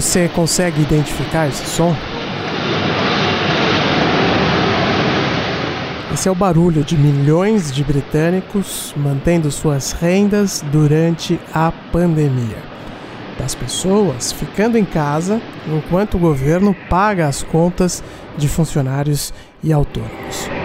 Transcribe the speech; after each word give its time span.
Você 0.00 0.30
consegue 0.30 0.80
identificar 0.80 1.46
esse 1.46 1.66
som? 1.66 1.94
Esse 6.10 6.26
é 6.26 6.32
o 6.32 6.34
barulho 6.34 6.82
de 6.82 6.96
milhões 6.96 7.70
de 7.70 7.84
britânicos 7.84 8.94
mantendo 8.96 9.50
suas 9.50 9.92
rendas 9.92 10.64
durante 10.72 11.38
a 11.52 11.70
pandemia. 11.92 12.56
Das 13.38 13.54
pessoas 13.54 14.32
ficando 14.32 14.78
em 14.78 14.86
casa 14.86 15.38
enquanto 15.68 16.14
o 16.14 16.18
governo 16.18 16.74
paga 16.88 17.28
as 17.28 17.42
contas 17.42 18.02
de 18.38 18.48
funcionários 18.48 19.34
e 19.62 19.70
autônomos. 19.70 20.59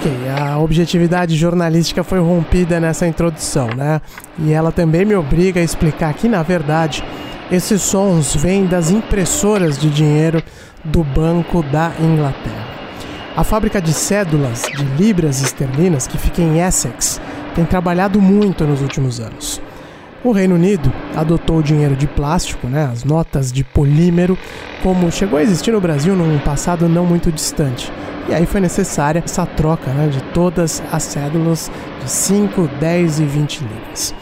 Ok, 0.00 0.10
a 0.30 0.58
objetividade 0.58 1.36
jornalística 1.36 2.02
foi 2.02 2.20
rompida 2.20 2.80
nessa 2.80 3.06
introdução, 3.06 3.68
né? 3.76 4.00
E 4.38 4.50
ela 4.50 4.72
também 4.72 5.04
me 5.04 5.14
obriga 5.14 5.60
a 5.60 5.62
explicar 5.62 6.14
que, 6.14 6.26
na 6.26 6.42
verdade, 6.42 7.04
esses 7.52 7.82
sons 7.82 8.34
vêm 8.34 8.64
das 8.64 8.90
impressoras 8.90 9.78
de 9.78 9.90
dinheiro 9.90 10.42
do 10.82 11.04
Banco 11.04 11.62
da 11.64 11.92
Inglaterra. 12.00 12.66
A 13.36 13.44
fábrica 13.44 13.78
de 13.78 13.92
cédulas 13.92 14.62
de 14.74 14.84
libras 14.96 15.42
esterlinas, 15.42 16.06
que 16.06 16.16
fica 16.16 16.40
em 16.40 16.66
Essex, 16.66 17.20
tem 17.54 17.66
trabalhado 17.66 18.22
muito 18.22 18.64
nos 18.64 18.80
últimos 18.80 19.20
anos. 19.20 19.60
O 20.22 20.32
Reino 20.32 20.54
Unido 20.54 20.92
adotou 21.16 21.58
o 21.58 21.62
dinheiro 21.62 21.96
de 21.96 22.06
plástico, 22.06 22.66
né, 22.66 22.84
as 22.84 23.04
notas 23.04 23.50
de 23.50 23.64
polímero, 23.64 24.36
como 24.82 25.10
chegou 25.10 25.38
a 25.38 25.42
existir 25.42 25.72
no 25.72 25.80
Brasil 25.80 26.14
num 26.14 26.38
passado 26.40 26.86
não 26.86 27.06
muito 27.06 27.32
distante. 27.32 27.90
E 28.28 28.34
aí 28.34 28.44
foi 28.44 28.60
necessária 28.60 29.22
essa 29.24 29.46
troca 29.46 29.90
né, 29.92 30.08
de 30.08 30.22
todas 30.34 30.82
as 30.92 31.04
cédulas 31.04 31.70
de 32.02 32.10
5, 32.10 32.68
10 32.78 33.20
e 33.20 33.24
20 33.24 33.60
libras. 33.60 34.14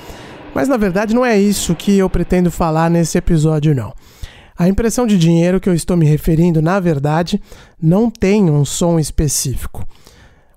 Mas 0.54 0.68
na 0.68 0.76
verdade 0.76 1.14
não 1.14 1.26
é 1.26 1.36
isso 1.36 1.74
que 1.74 1.98
eu 1.98 2.08
pretendo 2.08 2.48
falar 2.48 2.88
nesse 2.88 3.18
episódio, 3.18 3.74
não. 3.74 3.92
A 4.56 4.68
impressão 4.68 5.04
de 5.04 5.18
dinheiro 5.18 5.60
que 5.60 5.68
eu 5.68 5.74
estou 5.74 5.96
me 5.96 6.06
referindo, 6.06 6.62
na 6.62 6.78
verdade, 6.78 7.40
não 7.80 8.08
tem 8.08 8.48
um 8.48 8.64
som 8.64 9.00
específico. 9.00 9.84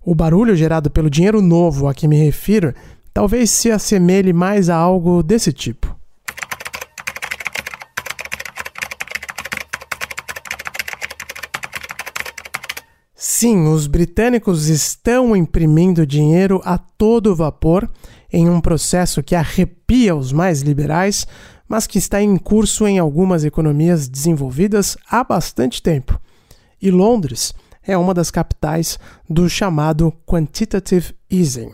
O 0.04 0.16
barulho 0.16 0.56
gerado 0.56 0.90
pelo 0.90 1.10
dinheiro 1.10 1.42
novo 1.42 1.88
a 1.88 1.94
que 1.94 2.08
me 2.08 2.16
refiro 2.16 2.74
talvez 3.14 3.50
se 3.50 3.72
assemelhe 3.72 4.34
mais 4.34 4.70
a 4.70 4.76
algo 4.76 5.22
desse 5.22 5.52
tipo. 5.52 5.96
Sim, 13.42 13.68
os 13.68 13.88
britânicos 13.88 14.68
estão 14.68 15.36
imprimindo 15.36 16.06
dinheiro 16.06 16.62
a 16.64 16.78
todo 16.78 17.36
vapor 17.36 17.90
em 18.32 18.48
um 18.48 18.62
processo 18.62 19.24
que 19.24 19.36
arrepia 19.36 20.16
os 20.16 20.32
mais 20.32 20.62
liberais, 20.62 21.26
mas 21.68 21.88
que 21.88 21.98
está 21.98 22.22
em 22.22 22.38
curso 22.38 22.86
em 22.86 23.00
algumas 23.00 23.44
economias 23.44 24.08
desenvolvidas 24.08 24.96
há 25.10 25.24
bastante 25.24 25.82
tempo. 25.82 26.20
E 26.82 26.92
Londres 26.92 27.54
é 27.84 27.98
uma 27.98 28.14
das 28.14 28.30
capitais 28.30 29.00
do 29.30 29.50
chamado 29.50 30.14
quantitative 30.26 31.16
easing. 31.32 31.72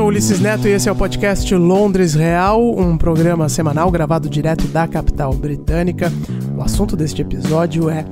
Sou 0.00 0.08
Ulisses 0.08 0.40
Neto 0.40 0.66
e 0.66 0.70
esse 0.70 0.88
é 0.88 0.92
o 0.92 0.96
podcast 0.96 1.54
Londres 1.54 2.14
Real, 2.14 2.58
um 2.74 2.96
programa 2.96 3.50
semanal 3.50 3.90
gravado 3.90 4.30
direto 4.30 4.66
da 4.68 4.88
capital 4.88 5.34
britânica. 5.34 6.10
O 6.56 6.62
assunto 6.62 6.96
deste 6.96 7.20
episódio 7.20 7.90
é 7.90 8.06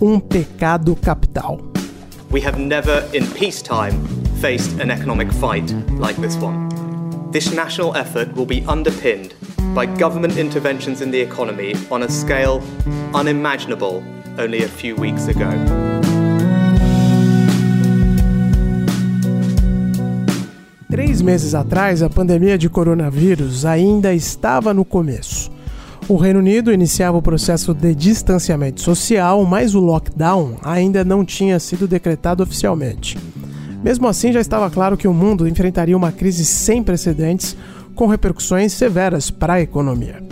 um 0.00 0.18
pecado 0.18 0.96
capital. 0.96 1.60
We 2.32 2.40
have 2.46 2.58
never 2.58 3.04
in 3.12 3.26
peacetime 3.26 3.92
faced 4.40 4.80
an 4.80 4.90
economic 4.90 5.30
fight 5.34 5.70
like 5.98 6.18
this 6.18 6.34
one. 6.40 6.66
This 7.30 7.52
national 7.52 7.94
effort 7.94 8.34
will 8.34 8.46
be 8.46 8.64
underpinned 8.66 9.34
by 9.74 9.84
government 9.84 10.38
interventions 10.38 11.02
in 11.02 11.10
the 11.10 11.20
economy 11.20 11.74
on 11.90 12.04
a 12.04 12.08
scale 12.08 12.62
unimaginable 13.12 14.02
only 14.38 14.64
a 14.64 14.68
few 14.68 14.96
weeks 14.96 15.28
ago. 15.28 15.83
Três 20.94 21.20
meses 21.20 21.56
atrás, 21.56 22.04
a 22.04 22.08
pandemia 22.08 22.56
de 22.56 22.68
coronavírus 22.68 23.64
ainda 23.64 24.14
estava 24.14 24.72
no 24.72 24.84
começo. 24.84 25.50
O 26.08 26.14
Reino 26.14 26.38
Unido 26.38 26.72
iniciava 26.72 27.18
o 27.18 27.22
processo 27.22 27.74
de 27.74 27.96
distanciamento 27.96 28.80
social, 28.80 29.44
mas 29.44 29.74
o 29.74 29.80
lockdown 29.80 30.56
ainda 30.62 31.04
não 31.04 31.24
tinha 31.24 31.58
sido 31.58 31.88
decretado 31.88 32.44
oficialmente. 32.44 33.18
Mesmo 33.82 34.06
assim, 34.06 34.32
já 34.32 34.40
estava 34.40 34.70
claro 34.70 34.96
que 34.96 35.08
o 35.08 35.12
mundo 35.12 35.48
enfrentaria 35.48 35.96
uma 35.96 36.12
crise 36.12 36.44
sem 36.44 36.80
precedentes, 36.80 37.56
com 37.96 38.06
repercussões 38.06 38.72
severas 38.72 39.32
para 39.32 39.54
a 39.54 39.60
economia. 39.60 40.22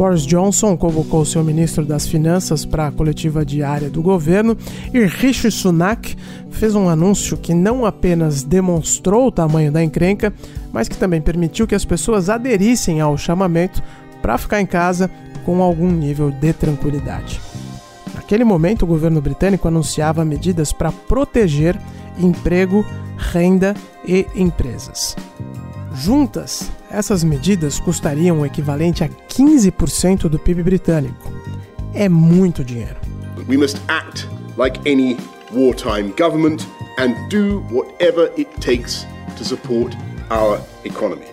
Boris 0.00 0.22
Johnson 0.22 0.78
convocou 0.78 1.26
seu 1.26 1.44
ministro 1.44 1.84
das 1.84 2.06
Finanças 2.06 2.64
para 2.64 2.86
a 2.86 2.90
coletiva 2.90 3.44
diária 3.44 3.90
do 3.90 4.00
governo 4.00 4.56
e 4.94 5.04
Rishi 5.04 5.50
Sunak 5.50 6.16
fez 6.50 6.74
um 6.74 6.88
anúncio 6.88 7.36
que 7.36 7.52
não 7.52 7.84
apenas 7.84 8.42
demonstrou 8.42 9.26
o 9.26 9.30
tamanho 9.30 9.70
da 9.70 9.84
encrenca, 9.84 10.32
mas 10.72 10.88
que 10.88 10.96
também 10.96 11.20
permitiu 11.20 11.66
que 11.66 11.74
as 11.74 11.84
pessoas 11.84 12.30
aderissem 12.30 12.98
ao 12.98 13.18
chamamento 13.18 13.82
para 14.22 14.38
ficar 14.38 14.62
em 14.62 14.64
casa 14.64 15.10
com 15.44 15.62
algum 15.62 15.90
nível 15.90 16.30
de 16.30 16.54
tranquilidade. 16.54 17.38
Naquele 18.14 18.42
momento, 18.42 18.84
o 18.84 18.88
governo 18.88 19.20
britânico 19.20 19.68
anunciava 19.68 20.24
medidas 20.24 20.72
para 20.72 20.90
proteger 20.90 21.78
emprego, 22.18 22.86
renda 23.18 23.74
e 24.08 24.26
empresas. 24.34 25.14
Juntas, 25.94 26.70
essas 26.90 27.22
medidas 27.24 27.78
custariam 27.78 28.40
o 28.40 28.46
equivalente 28.46 29.04
a 29.04 29.08
15% 29.08 30.28
do 30.28 30.38
PIB 30.38 30.62
britânico. 30.62 31.32
É 31.94 32.08
muito 32.08 32.64
dinheiro. 32.64 32.96
We 33.48 33.56
must 33.56 33.80
act 33.88 34.28
like 34.56 34.78
any 34.90 35.16
wartime 35.52 36.12
government 36.18 36.66
and 36.98 37.14
do 37.28 37.62
whatever 37.70 38.30
it 38.36 38.48
takes 38.60 39.06
to 39.36 39.44
support 39.44 39.96
our 40.30 40.60
economy. 40.84 41.26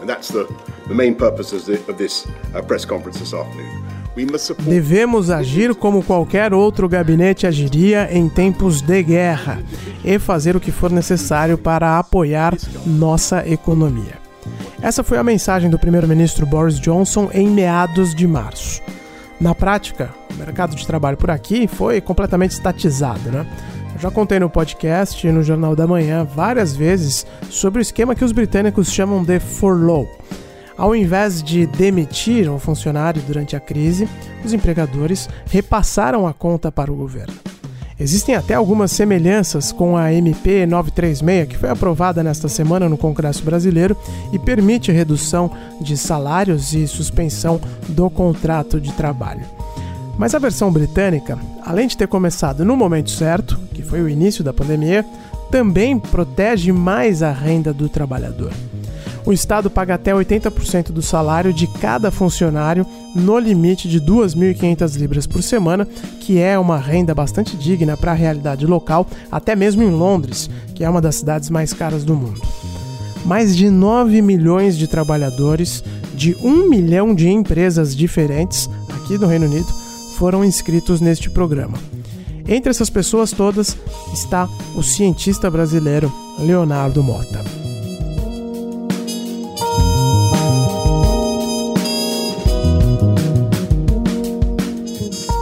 And 0.00 0.06
that's 0.06 0.28
the, 0.28 0.46
the 0.86 0.94
main 0.94 1.14
purpose 1.14 1.54
of, 1.54 1.64
the, 1.64 1.74
of 1.90 1.98
this 1.98 2.26
uh, 2.54 2.62
press 2.62 2.84
conference 2.84 3.18
this 3.18 3.32
afternoon. 3.32 3.88
Devemos 4.66 5.30
agir 5.30 5.76
como 5.76 6.02
qualquer 6.02 6.52
outro 6.52 6.88
gabinete 6.88 7.46
agiria 7.46 8.08
em 8.10 8.28
tempos 8.28 8.80
de 8.82 9.02
guerra 9.02 9.62
e 10.04 10.18
fazer 10.18 10.56
o 10.56 10.60
que 10.60 10.72
for 10.72 10.90
necessário 10.90 11.56
para 11.56 11.98
apoiar 12.00 12.56
nossa 12.84 13.48
economia. 13.48 14.17
Essa 14.80 15.02
foi 15.02 15.18
a 15.18 15.24
mensagem 15.24 15.68
do 15.68 15.78
primeiro-ministro 15.78 16.46
Boris 16.46 16.78
Johnson 16.78 17.30
em 17.32 17.48
meados 17.48 18.14
de 18.14 18.26
março. 18.26 18.80
Na 19.40 19.54
prática, 19.54 20.10
o 20.30 20.34
mercado 20.34 20.74
de 20.74 20.86
trabalho 20.86 21.16
por 21.16 21.30
aqui 21.30 21.66
foi 21.66 22.00
completamente 22.00 22.52
estatizado, 22.52 23.30
né? 23.30 23.46
Eu 23.94 24.00
já 24.00 24.10
contei 24.10 24.38
no 24.38 24.48
podcast 24.48 25.26
e 25.26 25.32
no 25.32 25.42
Jornal 25.42 25.74
da 25.74 25.86
Manhã 25.86 26.24
várias 26.24 26.76
vezes 26.76 27.26
sobre 27.50 27.80
o 27.80 27.82
esquema 27.82 28.14
que 28.14 28.24
os 28.24 28.32
britânicos 28.32 28.92
chamam 28.92 29.24
de 29.24 29.40
furlough 29.40 30.08
ao 30.78 30.94
invés 30.94 31.42
de 31.42 31.66
demitir 31.66 32.48
um 32.48 32.56
funcionário 32.56 33.20
durante 33.22 33.56
a 33.56 33.60
crise, 33.60 34.08
os 34.44 34.52
empregadores 34.52 35.28
repassaram 35.50 36.24
a 36.24 36.32
conta 36.32 36.70
para 36.70 36.92
o 36.92 36.94
governo. 36.94 37.34
Existem 38.00 38.36
até 38.36 38.54
algumas 38.54 38.92
semelhanças 38.92 39.72
com 39.72 39.96
a 39.96 40.12
MP 40.12 40.66
936, 40.66 41.48
que 41.48 41.56
foi 41.56 41.68
aprovada 41.68 42.22
nesta 42.22 42.48
semana 42.48 42.88
no 42.88 42.96
Congresso 42.96 43.42
Brasileiro 43.42 43.96
e 44.32 44.38
permite 44.38 44.92
redução 44.92 45.50
de 45.80 45.96
salários 45.96 46.74
e 46.74 46.86
suspensão 46.86 47.60
do 47.88 48.08
contrato 48.08 48.80
de 48.80 48.92
trabalho. 48.92 49.44
Mas 50.16 50.32
a 50.32 50.38
versão 50.38 50.72
britânica, 50.72 51.36
além 51.64 51.88
de 51.88 51.96
ter 51.96 52.06
começado 52.06 52.64
no 52.64 52.76
momento 52.76 53.10
certo, 53.10 53.58
que 53.74 53.82
foi 53.82 54.00
o 54.00 54.08
início 54.08 54.44
da 54.44 54.52
pandemia, 54.52 55.04
também 55.50 55.98
protege 55.98 56.70
mais 56.70 57.22
a 57.22 57.32
renda 57.32 57.72
do 57.72 57.88
trabalhador 57.88 58.52
o 59.28 59.32
Estado 59.32 59.68
paga 59.68 59.94
até 59.94 60.10
80% 60.12 60.90
do 60.90 61.02
salário 61.02 61.52
de 61.52 61.66
cada 61.66 62.10
funcionário 62.10 62.86
no 63.14 63.38
limite 63.38 63.88
de 63.88 64.00
2.500 64.00 64.96
libras 64.96 65.26
por 65.26 65.42
semana, 65.42 65.86
que 66.20 66.38
é 66.38 66.58
uma 66.58 66.78
renda 66.78 67.14
bastante 67.14 67.56
digna 67.56 67.96
para 67.96 68.12
a 68.12 68.14
realidade 68.14 68.66
local, 68.66 69.06
até 69.30 69.56
mesmo 69.56 69.82
em 69.82 69.90
Londres, 69.90 70.50
que 70.74 70.84
é 70.84 70.90
uma 70.90 71.00
das 71.00 71.16
cidades 71.16 71.50
mais 71.50 71.72
caras 71.72 72.04
do 72.04 72.14
mundo. 72.14 72.40
Mais 73.24 73.56
de 73.56 73.70
9 73.70 74.22
milhões 74.22 74.76
de 74.76 74.86
trabalhadores 74.86 75.82
de 76.14 76.36
1 76.42 76.68
milhão 76.68 77.14
de 77.14 77.28
empresas 77.28 77.94
diferentes 77.94 78.68
aqui 78.88 79.18
no 79.18 79.26
Reino 79.26 79.46
Unido 79.46 79.72
foram 80.16 80.44
inscritos 80.44 81.00
neste 81.00 81.30
programa. 81.30 81.78
Entre 82.46 82.70
essas 82.70 82.88
pessoas 82.88 83.30
todas 83.30 83.76
está 84.12 84.48
o 84.74 84.82
cientista 84.82 85.50
brasileiro 85.50 86.12
Leonardo 86.38 87.02
Mota. 87.02 87.67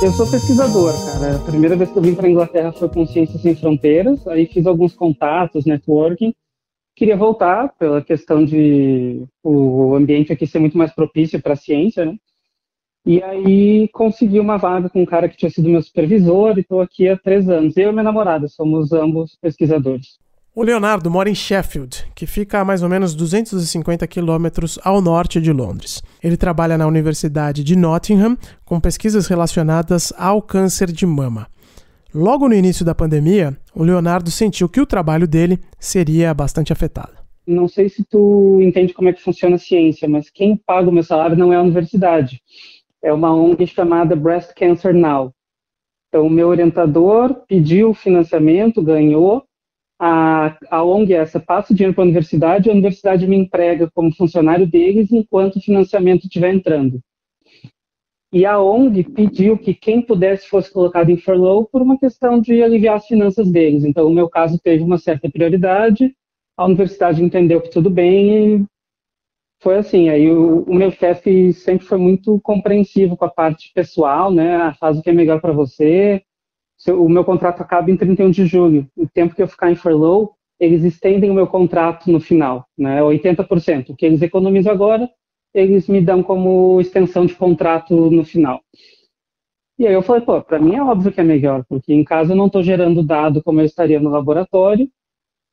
Eu 0.06 0.12
sou 0.12 0.24
pesquisador, 0.24 0.92
cara. 1.04 1.34
A 1.34 1.38
primeira 1.40 1.74
vez 1.74 1.90
que 1.90 1.98
eu 1.98 2.02
vim 2.02 2.14
para 2.14 2.30
Inglaterra 2.30 2.70
foi 2.70 2.88
com 2.88 3.04
Ciências 3.04 3.42
Sem 3.42 3.56
Fronteiras, 3.56 4.24
aí 4.28 4.46
fiz 4.46 4.64
alguns 4.64 4.94
contatos, 4.94 5.66
networking. 5.66 6.32
Queria 6.94 7.16
voltar 7.16 7.74
pela 7.76 8.00
questão 8.00 8.44
de 8.44 9.24
o 9.42 9.96
ambiente 9.96 10.32
aqui 10.32 10.46
ser 10.46 10.60
muito 10.60 10.78
mais 10.78 10.92
propício 10.92 11.42
para 11.42 11.54
a 11.54 11.56
ciência, 11.56 12.04
né? 12.04 12.16
E 13.04 13.20
aí 13.20 13.88
consegui 13.88 14.38
uma 14.38 14.56
vaga 14.56 14.88
com 14.88 15.02
um 15.02 15.06
cara 15.06 15.28
que 15.28 15.36
tinha 15.36 15.50
sido 15.50 15.68
meu 15.68 15.82
supervisor 15.82 16.56
e 16.56 16.60
estou 16.60 16.80
aqui 16.80 17.08
há 17.08 17.18
três 17.18 17.48
anos. 17.48 17.76
Eu 17.76 17.90
e 17.90 17.92
minha 17.92 18.04
namorada 18.04 18.46
somos 18.46 18.92
ambos 18.92 19.36
pesquisadores. 19.42 20.20
O 20.56 20.62
Leonardo 20.62 21.10
mora 21.10 21.28
em 21.28 21.34
Sheffield, 21.34 22.06
que 22.14 22.26
fica 22.26 22.58
a 22.58 22.64
mais 22.64 22.82
ou 22.82 22.88
menos 22.88 23.14
250 23.14 24.06
quilômetros 24.06 24.78
ao 24.82 25.02
norte 25.02 25.38
de 25.38 25.52
Londres. 25.52 26.02
Ele 26.24 26.34
trabalha 26.34 26.78
na 26.78 26.86
Universidade 26.86 27.62
de 27.62 27.76
Nottingham 27.76 28.38
com 28.64 28.80
pesquisas 28.80 29.26
relacionadas 29.26 30.14
ao 30.16 30.40
câncer 30.40 30.90
de 30.90 31.04
mama. 31.04 31.46
Logo 32.14 32.48
no 32.48 32.54
início 32.54 32.86
da 32.86 32.94
pandemia, 32.94 33.54
o 33.74 33.82
Leonardo 33.82 34.30
sentiu 34.30 34.66
que 34.66 34.80
o 34.80 34.86
trabalho 34.86 35.28
dele 35.28 35.58
seria 35.78 36.32
bastante 36.32 36.72
afetado. 36.72 37.12
Não 37.46 37.68
sei 37.68 37.90
se 37.90 38.02
tu 38.02 38.58
entende 38.62 38.94
como 38.94 39.10
é 39.10 39.12
que 39.12 39.22
funciona 39.22 39.56
a 39.56 39.58
ciência, 39.58 40.08
mas 40.08 40.30
quem 40.30 40.56
paga 40.56 40.88
o 40.88 40.92
meu 40.92 41.02
salário 41.02 41.36
não 41.36 41.52
é 41.52 41.56
a 41.56 41.62
universidade 41.62 42.40
é 43.02 43.12
uma 43.12 43.32
ONG 43.32 43.66
chamada 43.66 44.16
Breast 44.16 44.52
Cancer 44.56 44.92
Now. 44.92 45.32
Então, 46.08 46.26
o 46.26 46.30
meu 46.30 46.48
orientador 46.48 47.34
pediu 47.46 47.94
financiamento, 47.94 48.82
ganhou, 48.82 49.44
a, 49.98 50.56
a 50.70 50.84
ONG 50.84 51.14
essa 51.14 51.40
passa 51.40 51.72
o 51.72 51.76
dinheiro 51.76 51.94
para 51.94 52.02
a 52.02 52.06
universidade, 52.06 52.68
a 52.68 52.72
universidade 52.72 53.26
me 53.26 53.36
emprega 53.36 53.90
como 53.94 54.14
funcionário 54.14 54.66
deles 54.66 55.10
enquanto 55.10 55.56
o 55.56 55.60
financiamento 55.60 56.24
estiver 56.24 56.52
entrando. 56.54 57.00
E 58.32 58.44
a 58.44 58.60
ONG 58.60 59.04
pediu 59.04 59.56
que 59.56 59.72
quem 59.72 60.02
pudesse 60.02 60.48
fosse 60.48 60.70
colocado 60.70 61.10
em 61.10 61.16
furlough 61.16 61.66
por 61.70 61.80
uma 61.80 61.98
questão 61.98 62.40
de 62.40 62.62
aliviar 62.62 62.96
as 62.96 63.06
finanças 63.06 63.50
deles. 63.50 63.84
Então, 63.84 64.06
o 64.06 64.12
meu 64.12 64.28
caso 64.28 64.58
teve 64.62 64.82
uma 64.82 64.98
certa 64.98 65.30
prioridade, 65.30 66.14
a 66.56 66.64
universidade 66.64 67.22
entendeu 67.22 67.60
que 67.60 67.70
tudo 67.70 67.88
bem 67.88 68.56
e 68.56 68.66
foi 69.62 69.78
assim, 69.78 70.08
aí 70.08 70.30
o, 70.30 70.62
o 70.64 70.74
meu 70.74 70.90
chefe 70.90 71.52
sempre 71.52 71.86
foi 71.86 71.98
muito 71.98 72.38
compreensivo 72.40 73.16
com 73.16 73.24
a 73.24 73.30
parte 73.30 73.72
pessoal, 73.74 74.30
né? 74.30 74.56
Ah, 74.56 74.74
faz 74.74 74.98
o 74.98 75.02
que 75.02 75.10
é 75.10 75.12
melhor 75.12 75.40
para 75.40 75.52
você. 75.52 76.22
O 76.88 77.08
meu 77.08 77.24
contrato 77.24 77.60
acaba 77.60 77.90
em 77.90 77.96
31 77.96 78.30
de 78.30 78.46
julho. 78.46 78.86
O 78.96 79.08
tempo 79.08 79.34
que 79.34 79.42
eu 79.42 79.48
ficar 79.48 79.70
em 79.70 79.74
furlough, 79.74 80.30
eles 80.58 80.84
estendem 80.84 81.30
o 81.30 81.34
meu 81.34 81.46
contrato 81.46 82.10
no 82.10 82.20
final, 82.20 82.66
né? 82.76 83.02
80%. 83.02 83.90
O 83.90 83.96
que 83.96 84.06
eles 84.06 84.22
economizam 84.22 84.72
agora, 84.72 85.08
eles 85.54 85.88
me 85.88 86.00
dão 86.00 86.22
como 86.22 86.80
extensão 86.80 87.26
de 87.26 87.34
contrato 87.34 88.10
no 88.10 88.24
final. 88.24 88.60
E 89.78 89.86
aí 89.86 89.92
eu 89.92 90.02
falei, 90.02 90.22
pô, 90.22 90.40
para 90.42 90.58
mim 90.58 90.74
é 90.74 90.82
óbvio 90.82 91.12
que 91.12 91.20
é 91.20 91.24
melhor, 91.24 91.64
porque 91.68 91.92
em 91.92 92.02
casa 92.04 92.32
eu 92.32 92.36
não 92.36 92.46
estou 92.46 92.62
gerando 92.62 93.02
dado 93.02 93.42
como 93.42 93.60
eu 93.60 93.64
estaria 93.66 94.00
no 94.00 94.08
laboratório, 94.10 94.88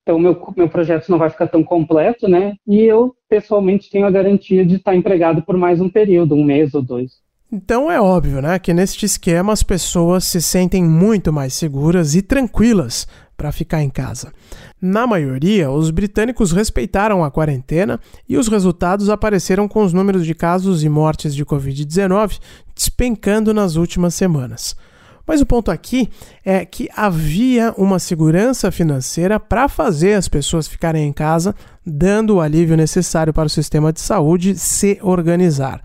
então, 0.04 0.20
meu, 0.20 0.54
meu 0.58 0.70
projeto 0.70 1.10
não 1.10 1.18
vai 1.18 1.30
ficar 1.30 1.48
tão 1.48 1.64
completo, 1.64 2.28
né? 2.28 2.56
E 2.68 2.82
eu, 2.82 3.16
pessoalmente, 3.30 3.90
tenho 3.90 4.06
a 4.06 4.12
garantia 4.12 4.66
de 4.66 4.76
estar 4.76 4.96
empregado 4.96 5.42
por 5.44 5.58
mais 5.58 5.80
um 5.80 5.90
período, 5.90 6.36
um 6.36 6.44
mês 6.44 6.74
ou 6.74 6.82
dois. 6.82 7.23
Então 7.56 7.92
é 7.92 8.02
óbvio, 8.02 8.42
né, 8.42 8.58
que 8.58 8.74
neste 8.74 9.06
esquema 9.06 9.54
as 9.54 9.62
pessoas 9.62 10.24
se 10.24 10.42
sentem 10.42 10.84
muito 10.84 11.32
mais 11.32 11.54
seguras 11.54 12.16
e 12.16 12.24
tranquilas 12.24 13.08
para 13.38 13.52
ficar 13.52 13.84
em 13.84 13.92
casa. 13.92 14.34
Na 14.82 15.06
maioria, 15.06 15.70
os 15.70 15.92
britânicos 15.92 16.52
respeitaram 16.52 17.24
a 17.24 17.30
quarentena 17.30 18.00
e 18.28 18.38
os 18.38 18.48
resultados 18.48 19.08
apareceram 19.08 19.68
com 19.68 19.84
os 19.84 19.94
números 19.94 20.26
de 20.26 20.34
casos 20.34 20.84
e 20.84 20.90
mortes 20.90 21.36
de 21.36 21.46
Covid-19 21.46 22.40
despencando 22.74 23.54
nas 23.54 23.76
últimas 23.76 24.16
semanas. 24.16 24.76
Mas 25.24 25.40
o 25.40 25.46
ponto 25.46 25.70
aqui 25.70 26.10
é 26.44 26.66
que 26.66 26.90
havia 26.98 27.72
uma 27.78 28.00
segurança 28.00 28.72
financeira 28.72 29.40
para 29.40 29.70
fazer 29.70 30.16
as 30.16 30.28
pessoas 30.28 30.68
ficarem 30.68 31.08
em 31.08 31.14
casa, 31.14 31.54
dando 31.86 32.38
o 32.38 32.42
alívio 32.42 32.76
necessário 32.76 33.32
para 33.32 33.46
o 33.46 33.50
sistema 33.50 33.94
de 33.94 34.02
saúde 34.02 34.58
se 34.58 34.98
organizar. 35.04 35.84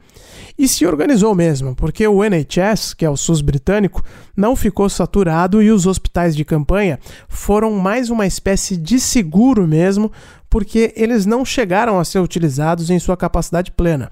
E 0.58 0.66
se 0.66 0.84
organizou 0.84 1.34
mesmo, 1.34 1.74
porque 1.76 2.06
o 2.08 2.24
NHS, 2.24 2.92
que 2.92 3.04
é 3.04 3.10
o 3.10 3.16
SUS 3.16 3.40
britânico, 3.40 4.02
não 4.36 4.56
ficou 4.56 4.88
saturado 4.88 5.62
e 5.62 5.70
os 5.70 5.86
hospitais 5.86 6.34
de 6.34 6.44
campanha 6.44 6.98
foram 7.28 7.70
mais 7.72 8.10
uma 8.10 8.26
espécie 8.26 8.76
de 8.76 8.98
seguro 8.98 9.68
mesmo, 9.68 10.10
porque 10.50 10.92
eles 10.96 11.24
não 11.26 11.44
chegaram 11.44 12.00
a 12.00 12.04
ser 12.04 12.18
utilizados 12.18 12.90
em 12.90 12.98
sua 12.98 13.16
capacidade 13.16 13.70
plena 13.70 14.10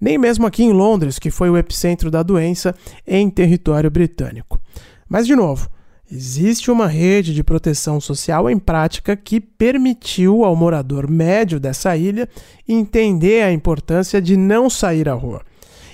nem 0.00 0.16
mesmo 0.16 0.46
aqui 0.46 0.62
em 0.62 0.72
Londres, 0.72 1.18
que 1.18 1.30
foi 1.30 1.50
o 1.50 1.56
epicentro 1.56 2.10
da 2.10 2.22
doença 2.22 2.74
em 3.06 3.28
território 3.28 3.90
britânico. 3.90 4.60
Mas, 5.08 5.26
de 5.26 5.34
novo, 5.34 5.68
existe 6.10 6.70
uma 6.70 6.86
rede 6.86 7.34
de 7.34 7.42
proteção 7.42 8.00
social 8.00 8.48
em 8.48 8.58
prática 8.58 9.16
que 9.16 9.40
permitiu 9.40 10.44
ao 10.44 10.54
morador 10.54 11.10
médio 11.10 11.58
dessa 11.58 11.96
ilha 11.96 12.28
entender 12.68 13.42
a 13.42 13.52
importância 13.52 14.20
de 14.20 14.36
não 14.36 14.70
sair 14.70 15.08
à 15.08 15.14
rua. 15.14 15.42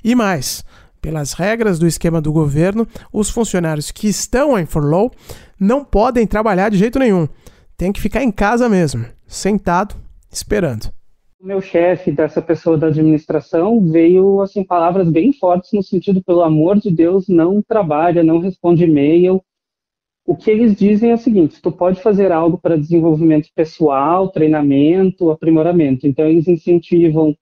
E 0.05 0.15
mais, 0.15 0.63
pelas 1.01 1.33
regras 1.33 1.79
do 1.79 1.87
esquema 1.87 2.21
do 2.21 2.31
governo, 2.31 2.87
os 3.11 3.31
funcionários 3.31 3.91
que 3.91 4.07
estão 4.07 4.59
em 4.59 4.67
furlough 4.67 5.11
não 5.59 5.83
podem 5.83 6.27
trabalhar 6.27 6.69
de 6.69 6.77
jeito 6.77 6.99
nenhum. 6.99 7.27
Tem 7.75 7.91
que 7.91 8.01
ficar 8.01 8.23
em 8.23 8.31
casa 8.31 8.69
mesmo, 8.69 9.07
sentado, 9.27 9.95
esperando. 10.31 10.93
Meu 11.41 11.61
chefe 11.61 12.13
dessa 12.13 12.41
pessoa 12.41 12.77
da 12.77 12.89
administração 12.89 13.83
veio 13.83 14.41
assim 14.41 14.63
palavras 14.63 15.11
bem 15.11 15.33
fortes 15.33 15.73
no 15.73 15.83
sentido 15.83 16.23
pelo 16.23 16.43
amor 16.43 16.79
de 16.79 16.91
Deus 16.91 17.29
não 17.29 17.63
trabalha 17.63 18.23
não 18.23 18.39
responde 18.39 18.85
e-mail. 18.85 19.43
O 20.27 20.35
que 20.35 20.51
eles 20.51 20.75
dizem 20.75 21.11
é 21.11 21.15
o 21.15 21.19
seguinte 21.19 21.61
tu 21.61 21.71
pode 21.71 22.01
fazer 22.01 22.33
algo 22.33 22.59
para 22.59 22.79
desenvolvimento 22.79 23.49
pessoal 23.55 24.29
treinamento 24.29 25.31
aprimoramento. 25.31 26.07
Então 26.07 26.27
eles 26.27 26.49
incentivam 26.49 27.35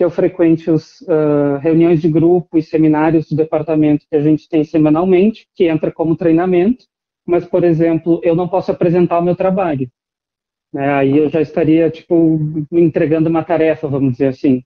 que 0.00 0.04
eu 0.04 0.10
frequente 0.10 0.70
os 0.70 1.02
uh, 1.02 1.58
reuniões 1.60 2.00
de 2.00 2.08
grupo 2.08 2.56
e 2.56 2.62
seminários 2.62 3.28
do 3.28 3.36
departamento 3.36 4.06
que 4.08 4.16
a 4.16 4.22
gente 4.22 4.48
tem 4.48 4.64
semanalmente 4.64 5.46
que 5.54 5.68
entra 5.68 5.92
como 5.92 6.16
treinamento 6.16 6.86
mas 7.26 7.44
por 7.44 7.64
exemplo 7.64 8.18
eu 8.24 8.34
não 8.34 8.48
posso 8.48 8.70
apresentar 8.70 9.18
o 9.18 9.22
meu 9.22 9.36
trabalho 9.36 9.90
né? 10.72 10.92
Aí 10.92 11.18
eu 11.18 11.28
já 11.28 11.40
estaria 11.40 11.90
tipo 11.90 12.38
entregando 12.72 13.28
uma 13.28 13.44
tarefa, 13.44 13.88
vamos 13.88 14.12
dizer 14.12 14.28
assim. 14.28 14.62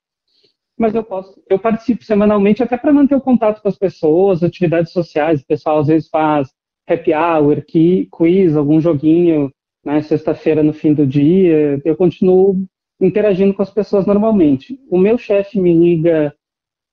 Mas 0.78 0.94
eu 0.94 1.04
posso, 1.04 1.40
eu 1.48 1.58
participo 1.58 2.04
semanalmente 2.04 2.62
até 2.62 2.76
para 2.76 2.92
manter 2.92 3.14
o 3.14 3.20
contato 3.20 3.62
com 3.62 3.68
as 3.68 3.78
pessoas, 3.78 4.42
atividades 4.42 4.92
sociais. 4.92 5.40
O 5.40 5.46
pessoal 5.46 5.78
às 5.78 5.86
vezes 5.86 6.08
faz 6.08 6.48
happy 6.86 7.12
hour, 7.14 7.64
quiz, 8.10 8.56
algum 8.56 8.80
joguinho, 8.80 9.50
né? 9.84 10.02
Sexta-feira 10.02 10.62
no 10.62 10.72
fim 10.72 10.92
do 10.92 11.06
dia. 11.06 11.80
Eu 11.84 11.96
continuo 11.96 12.64
interagindo 13.00 13.54
com 13.54 13.62
as 13.62 13.70
pessoas 13.70 14.06
normalmente. 14.06 14.78
O 14.90 14.98
meu 14.98 15.18
chefe 15.18 15.60
me 15.60 15.72
liga 15.72 16.34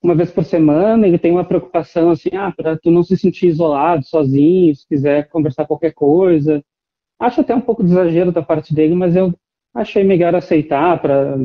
uma 0.02 0.14
vez 0.14 0.30
por 0.30 0.44
semana, 0.44 1.06
ele 1.06 1.18
tem 1.18 1.30
uma 1.30 1.44
preocupação 1.44 2.10
assim, 2.10 2.30
ah, 2.34 2.52
para 2.56 2.76
tu 2.76 2.90
não 2.90 3.04
se 3.04 3.16
sentir 3.16 3.46
isolado, 3.46 4.04
sozinho, 4.04 4.74
se 4.74 4.86
quiser 4.86 5.28
conversar 5.28 5.66
qualquer 5.66 5.92
coisa. 5.94 6.62
Acho 7.20 7.40
até 7.40 7.54
um 7.54 7.60
pouco 7.60 7.84
de 7.84 7.90
exagero 7.92 8.32
da 8.32 8.42
parte 8.42 8.74
dele, 8.74 8.96
mas 8.96 9.14
eu 9.14 9.32
achei 9.72 10.02
melhor 10.02 10.34
aceitar, 10.34 11.00
para 11.00 11.38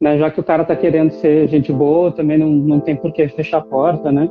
né, 0.00 0.18
já 0.18 0.32
que 0.32 0.40
o 0.40 0.44
cara 0.44 0.62
está 0.62 0.74
querendo 0.74 1.12
ser 1.12 1.46
gente 1.48 1.72
boa, 1.72 2.10
também 2.10 2.36
não, 2.36 2.50
não 2.50 2.80
tem 2.80 2.96
por 2.96 3.12
que 3.12 3.28
fechar 3.28 3.58
a 3.58 3.64
porta, 3.64 4.10
né? 4.10 4.28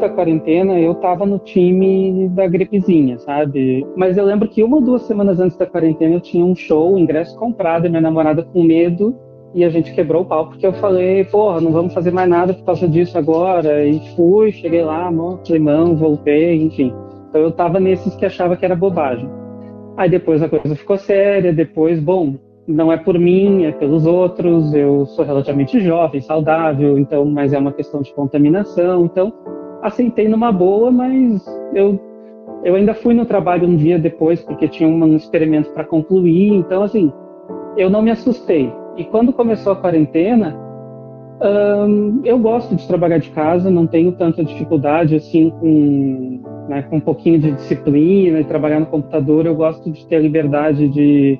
Da 0.00 0.08
quarentena, 0.08 0.78
eu 0.80 0.92
estava 0.92 1.24
no 1.24 1.38
time 1.38 2.28
da 2.30 2.46
gripezinha, 2.46 3.18
sabe? 3.18 3.86
Mas 3.96 4.16
eu 4.16 4.24
lembro 4.24 4.48
que 4.48 4.62
uma 4.62 4.76
ou 4.76 4.82
duas 4.82 5.02
semanas 5.02 5.38
antes 5.38 5.56
da 5.56 5.66
quarentena 5.66 6.14
eu 6.14 6.20
tinha 6.20 6.44
um 6.44 6.54
show, 6.54 6.98
ingresso 6.98 7.36
comprado, 7.38 7.86
e 7.86 7.88
minha 7.88 8.00
namorada 8.00 8.42
com 8.42 8.62
medo 8.62 9.14
e 9.54 9.64
a 9.64 9.68
gente 9.68 9.92
quebrou 9.92 10.22
o 10.22 10.24
pau, 10.24 10.46
porque 10.46 10.64
eu 10.64 10.72
falei, 10.72 11.24
porra, 11.24 11.60
não 11.60 11.72
vamos 11.72 11.92
fazer 11.92 12.12
mais 12.12 12.28
nada 12.28 12.54
por 12.54 12.64
causa 12.64 12.86
disso 12.86 13.18
agora. 13.18 13.84
E 13.84 13.98
fui, 14.14 14.52
cheguei 14.52 14.82
lá, 14.82 15.10
mó 15.10 15.38
climão, 15.38 15.96
voltei, 15.96 16.62
enfim. 16.62 16.94
Então 17.28 17.40
eu 17.40 17.50
tava 17.50 17.80
nesses 17.80 18.14
que 18.14 18.24
achava 18.24 18.56
que 18.56 18.64
era 18.64 18.76
bobagem. 18.76 19.28
Aí 19.96 20.08
depois 20.08 20.42
a 20.42 20.48
coisa 20.48 20.76
ficou 20.76 20.96
séria, 20.96 21.52
depois, 21.52 21.98
bom, 21.98 22.36
não 22.66 22.92
é 22.92 22.96
por 22.96 23.18
mim, 23.18 23.64
é 23.64 23.72
pelos 23.72 24.06
outros, 24.06 24.72
eu 24.72 25.04
sou 25.06 25.24
relativamente 25.24 25.80
jovem, 25.80 26.20
saudável, 26.20 26.96
então, 26.96 27.24
mas 27.24 27.52
é 27.52 27.58
uma 27.58 27.72
questão 27.72 28.00
de 28.00 28.14
contaminação, 28.14 29.04
então 29.04 29.32
aceitei 29.82 30.28
numa 30.28 30.52
boa, 30.52 30.90
mas 30.90 31.44
eu 31.74 31.98
Eu 32.62 32.74
ainda 32.74 32.92
fui 32.92 33.14
no 33.14 33.24
trabalho 33.24 33.66
um 33.66 33.74
dia 33.74 33.98
depois, 33.98 34.42
porque 34.42 34.68
tinha 34.68 34.86
um 34.88 35.16
experimento 35.16 35.70
para 35.70 35.82
concluir, 35.82 36.52
então, 36.52 36.82
assim, 36.82 37.10
eu 37.74 37.88
não 37.88 38.02
me 38.02 38.10
assustei. 38.10 38.70
E 38.96 39.04
quando 39.04 39.32
começou 39.32 39.72
a 39.72 39.76
quarentena, 39.76 40.54
hum, 41.88 42.20
eu 42.22 42.38
gosto 42.38 42.76
de 42.76 42.86
trabalhar 42.86 43.18
de 43.18 43.30
casa, 43.30 43.70
não 43.70 43.86
tenho 43.86 44.12
tanta 44.12 44.44
dificuldade, 44.44 45.16
assim, 45.16 45.48
com, 45.58 46.42
né, 46.68 46.82
com 46.82 46.96
um 46.96 47.00
pouquinho 47.00 47.38
de 47.38 47.52
disciplina 47.52 48.40
e 48.40 48.44
trabalhar 48.44 48.80
no 48.80 48.86
computador. 48.86 49.46
Eu 49.46 49.54
gosto 49.54 49.90
de 49.90 50.06
ter 50.06 50.16
a 50.16 50.20
liberdade 50.20 50.86
de 50.88 51.38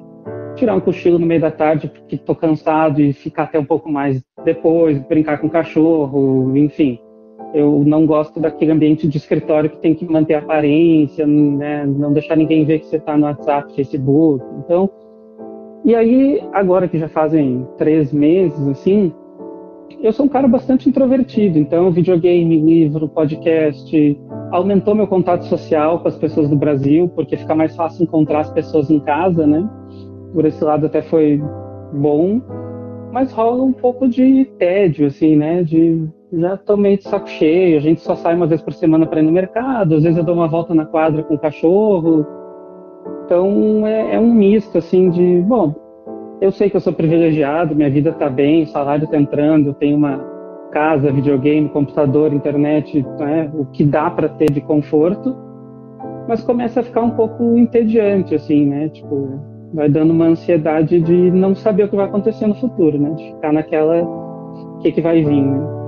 tirar 0.55 0.75
um 0.75 0.81
cochilo 0.81 1.19
no 1.19 1.27
meio 1.27 1.41
da 1.41 1.51
tarde 1.51 1.87
porque 1.87 2.15
estou 2.15 2.35
cansado 2.35 3.01
e 3.01 3.13
ficar 3.13 3.43
até 3.43 3.59
um 3.59 3.65
pouco 3.65 3.91
mais 3.91 4.23
depois, 4.43 4.99
brincar 5.07 5.39
com 5.39 5.49
o 5.49 5.51
cachorro, 5.51 6.57
enfim. 6.57 6.99
Eu 7.53 7.83
não 7.85 8.07
gosto 8.07 8.39
daquele 8.39 8.71
ambiente 8.71 9.09
de 9.09 9.17
escritório 9.17 9.71
que 9.71 9.79
tem 9.79 9.95
que 9.95 10.05
manter 10.05 10.35
aparência, 10.35 11.27
né? 11.27 11.85
não 11.85 12.13
deixar 12.13 12.37
ninguém 12.37 12.65
ver 12.65 12.79
que 12.79 12.87
você 12.87 12.97
está 12.97 13.17
no 13.17 13.25
WhatsApp, 13.25 13.75
Facebook. 13.75 14.45
Então, 14.65 14.89
e 15.85 15.95
aí, 15.95 16.43
agora 16.53 16.87
que 16.87 16.99
já 16.99 17.09
fazem 17.09 17.67
três 17.79 18.13
meses, 18.13 18.69
assim, 18.69 19.13
eu 20.03 20.13
sou 20.13 20.27
um 20.27 20.29
cara 20.29 20.47
bastante 20.47 20.89
introvertido. 20.89 21.59
Então, 21.59 21.91
videogame, 21.91 22.61
livro, 22.61 23.09
podcast, 23.09 24.21
aumentou 24.53 24.95
meu 24.95 25.07
contato 25.07 25.47
social 25.47 26.01
com 26.01 26.09
as 26.09 26.17
pessoas 26.17 26.49
do 26.49 26.57
Brasil, 26.57 27.09
porque 27.09 27.37
fica 27.37 27.55
mais 27.55 27.75
fácil 27.75 28.05
encontrar 28.05 28.41
as 28.41 28.51
pessoas 28.53 28.91
em 28.91 29.01
casa, 29.01 29.47
né? 29.47 29.69
Por 30.35 30.45
esse 30.45 30.63
lado 30.63 30.87
até 30.87 31.03
foi 31.03 31.43
bom, 31.95 32.41
mas 33.11 33.33
rola 33.33 33.63
um 33.63 33.73
pouco 33.73 34.07
de 34.07 34.45
tédio, 34.59 35.07
assim, 35.07 35.35
né? 35.35 35.63
De 35.63 36.07
já 36.33 36.57
tô 36.57 36.77
meio 36.77 36.97
de 36.97 37.05
saco 37.05 37.29
cheio, 37.29 37.77
a 37.77 37.81
gente 37.81 38.01
só 38.01 38.15
sai 38.15 38.35
uma 38.35 38.47
vez 38.47 38.63
por 38.63 38.73
semana 38.73 39.07
para 39.07 39.21
ir 39.21 39.25
no 39.25 39.33
mercado, 39.33 39.97
às 39.97 40.03
vezes 40.03 40.19
eu 40.19 40.25
dou 40.25 40.35
uma 40.35 40.49
volta 40.49 40.75
na 40.75 40.87
quadra 40.87 41.23
com 41.23 41.35
o 41.35 41.39
cachorro. 41.39 42.27
Então 43.25 43.87
é, 43.87 44.15
é 44.15 44.21
um 44.21 44.33
misto, 44.33 44.79
assim, 44.79 45.11
de, 45.11 45.41
bom, 45.43 45.75
eu 46.41 46.53
sei 46.53 46.71
que 46.71 46.77
eu 46.77 46.81
sou 46.81 46.93
privilegiado, 46.93 47.75
minha 47.75 47.91
vida 47.91 48.13
tá 48.13 48.29
bem, 48.29 48.67
salário 48.67 49.09
tá 49.09 49.17
entrando, 49.17 49.75
tenho 49.75 49.97
uma 49.97 50.25
casa, 50.71 51.13
videogame, 51.13 51.69
computador, 51.69 52.33
internet, 52.33 53.05
né, 53.19 53.51
o 53.55 53.65
que 53.67 53.85
dá 53.85 54.09
para 54.09 54.29
ter 54.29 54.51
de 54.53 54.61
conforto, 54.61 55.37
mas 56.29 56.43
começa 56.43 56.81
a 56.81 56.83
ficar 56.83 57.03
um 57.03 57.11
pouco 57.11 57.57
entediante, 57.59 58.37
assim, 58.37 58.67
né? 58.67 58.89
Tipo, 58.91 59.41
vai 59.75 59.89
dando 59.89 60.13
uma 60.13 60.27
ansiedade 60.27 61.01
de 61.01 61.31
não 61.33 61.57
saber 61.57 61.85
o 61.85 61.89
que 61.89 61.97
vai 61.97 62.05
acontecer 62.05 62.47
no 62.47 62.55
futuro, 62.55 62.97
né? 62.99 63.11
De 63.11 63.25
ficar 63.33 63.53
naquela 63.53 64.03
o 64.03 64.79
que, 64.79 64.93
que 64.93 65.01
vai 65.01 65.25
vir, 65.25 65.43
né? 65.43 65.80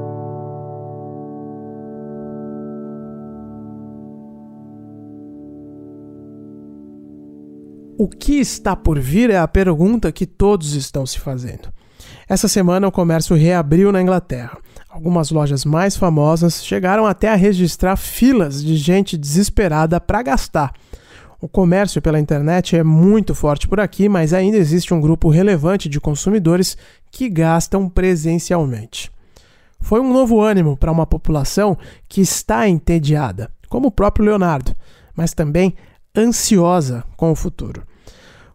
O 8.02 8.09
que 8.09 8.40
está 8.40 8.75
por 8.75 8.99
vir 8.99 9.30
é 9.30 9.38
a 9.38 9.47
pergunta 9.47 10.11
que 10.11 10.26
todos 10.26 10.73
estão 10.75 11.06
se 11.06 11.21
fazendo. 11.21 11.73
Essa 12.28 12.49
semana 12.49 12.88
o 12.88 12.90
comércio 12.90 13.37
reabriu 13.37 13.92
na 13.92 14.02
Inglaterra. 14.02 14.59
Algumas 14.90 15.30
lojas 15.30 15.64
mais 15.64 15.97
famosas 15.97 16.64
chegaram 16.64 17.06
até 17.06 17.28
a 17.28 17.37
registrar 17.37 17.94
filas 17.94 18.61
de 18.61 18.75
gente 18.76 19.16
desesperada 19.16 20.00
para 20.00 20.21
gastar. 20.21 20.73
O 21.40 21.47
comércio 21.47 22.02
pela 22.02 22.18
internet 22.18 22.76
é 22.76 22.82
muito 22.82 23.37
forte 23.37 23.68
por 23.68 23.78
aqui, 23.78 24.09
mas 24.09 24.35
ainda 24.35 24.56
existe 24.56 24.92
um 24.92 25.00
grupo 25.00 25.28
relevante 25.28 25.88
de 25.88 26.00
consumidores 26.00 26.76
que 27.09 27.28
gastam 27.28 27.88
presencialmente. 27.88 29.12
Foi 29.80 30.00
um 30.00 30.12
novo 30.12 30.40
ânimo 30.40 30.76
para 30.76 30.90
uma 30.90 31.06
população 31.06 31.78
que 32.09 32.21
está 32.21 32.68
entediada, 32.68 33.49
como 33.68 33.87
o 33.87 33.92
próprio 33.92 34.26
Leonardo, 34.26 34.75
mas 35.14 35.32
também 35.32 35.76
ansiosa 36.16 37.04
com 37.16 37.30
o 37.30 37.37
futuro. 37.37 37.85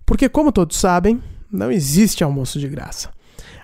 Porque, 0.08 0.30
como 0.30 0.54
todos 0.54 0.78
sabem, 0.78 1.22
não 1.52 1.70
existe 1.70 2.24
almoço 2.24 2.58
de 2.58 2.70
graça. 2.70 3.10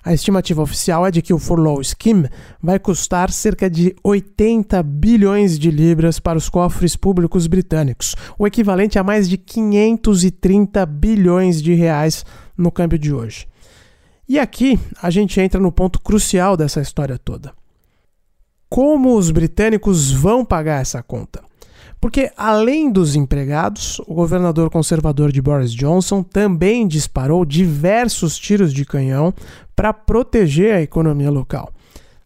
A 0.03 0.13
estimativa 0.13 0.61
oficial 0.61 1.07
é 1.07 1.11
de 1.11 1.21
que 1.21 1.33
o 1.33 1.39
Furlough 1.39 1.81
Scheme 1.81 2.29
vai 2.61 2.77
custar 2.77 3.31
cerca 3.31 3.69
de 3.69 3.95
80 4.03 4.83
bilhões 4.83 5.57
de 5.57 5.71
libras 5.71 6.19
para 6.19 6.37
os 6.37 6.49
cofres 6.49 6.97
públicos 6.97 7.47
britânicos, 7.47 8.13
o 8.37 8.45
equivalente 8.45 8.99
a 8.99 9.03
mais 9.03 9.29
de 9.29 9.37
530 9.37 10.85
bilhões 10.85 11.61
de 11.61 11.73
reais 11.73 12.25
no 12.57 12.69
câmbio 12.69 12.99
de 12.99 13.13
hoje. 13.13 13.47
E 14.27 14.37
aqui 14.37 14.77
a 15.01 15.09
gente 15.09 15.39
entra 15.39 15.61
no 15.61 15.71
ponto 15.71 16.01
crucial 16.01 16.57
dessa 16.57 16.81
história 16.81 17.17
toda. 17.17 17.53
Como 18.67 19.15
os 19.17 19.31
britânicos 19.31 20.11
vão 20.11 20.43
pagar 20.43 20.81
essa 20.81 21.01
conta? 21.01 21.41
Porque, 22.03 22.29
além 22.35 22.91
dos 22.91 23.15
empregados, 23.15 23.97
o 23.99 24.13
governador 24.13 24.69
conservador 24.69 25.31
de 25.31 25.41
Boris 25.41 25.71
Johnson 25.71 26.21
também 26.21 26.85
disparou 26.85 27.45
diversos 27.45 28.37
tiros 28.37 28.73
de 28.73 28.83
canhão 28.83 29.33
para 29.73 29.93
proteger 29.93 30.75
a 30.75 30.81
economia 30.81 31.31
local. 31.31 31.71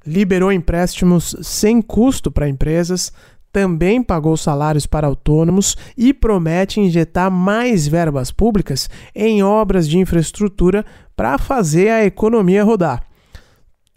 Liberou 0.03 0.51
empréstimos 0.51 1.35
sem 1.43 1.79
custo 1.79 2.31
para 2.31 2.49
empresas, 2.49 3.13
também 3.53 4.01
pagou 4.01 4.35
salários 4.35 4.87
para 4.87 5.05
autônomos 5.05 5.77
e 5.95 6.11
promete 6.11 6.79
injetar 6.79 7.29
mais 7.29 7.87
verbas 7.87 8.31
públicas 8.31 8.89
em 9.13 9.43
obras 9.43 9.87
de 9.87 9.99
infraestrutura 9.99 10.83
para 11.15 11.37
fazer 11.37 11.89
a 11.89 12.03
economia 12.03 12.63
rodar. 12.63 13.06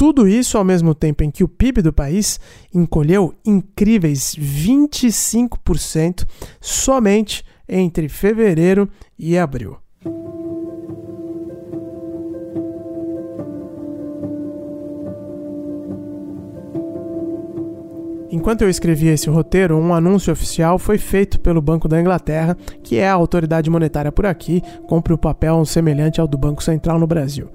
Tudo 0.00 0.26
isso 0.26 0.56
ao 0.56 0.64
mesmo 0.64 0.94
tempo 0.94 1.22
em 1.22 1.30
que 1.30 1.44
o 1.44 1.48
PIB 1.48 1.82
do 1.82 1.92
país 1.92 2.40
encolheu 2.74 3.34
incríveis 3.44 4.34
25% 4.34 6.26
somente 6.58 7.44
entre 7.68 8.08
fevereiro 8.08 8.88
e 9.18 9.36
abril. 9.36 9.76
Enquanto 18.30 18.62
eu 18.62 18.70
escrevia 18.70 19.12
esse 19.12 19.28
roteiro, 19.28 19.76
um 19.76 19.92
anúncio 19.92 20.32
oficial 20.32 20.78
foi 20.78 20.96
feito 20.96 21.38
pelo 21.40 21.60
Banco 21.60 21.86
da 21.86 22.00
Inglaterra, 22.00 22.56
que 22.82 22.96
é 22.96 23.06
a 23.06 23.12
autoridade 23.12 23.68
monetária 23.68 24.10
por 24.10 24.24
aqui, 24.24 24.62
cumpre 24.86 25.12
o 25.12 25.18
papel 25.18 25.62
semelhante 25.66 26.22
ao 26.22 26.26
do 26.26 26.38
Banco 26.38 26.62
Central 26.62 26.98
no 26.98 27.06
Brasil. 27.06 27.50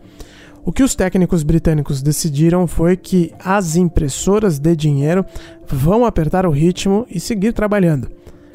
O 0.65 0.71
que 0.71 0.81
os 0.81 0.95
técnicos 0.95 1.43
britânicos 1.43 2.01
decidiram 2.01 2.65
foi 2.65 2.97
que 2.97 3.31
as 3.39 3.75
impressoras 3.75 4.57
de 4.57 4.75
dinheiro 4.75 5.23
vão 5.67 6.03
apertar 6.03 6.43
o 6.43 6.49
ritmo 6.49 7.05
e 7.07 7.19
seguir 7.19 7.53
trabalhando. 7.53 8.09